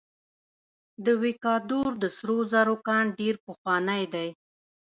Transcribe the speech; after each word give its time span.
د 1.05 1.07
ویکادور 1.23 1.89
د 2.01 2.03
سرو 2.17 2.37
زرو 2.51 2.75
کان 2.87 3.05
ډیر 3.19 3.35
پخوانی 3.45 4.03
دی. 4.13 4.29